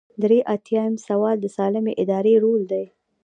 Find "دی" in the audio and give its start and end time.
2.71-2.85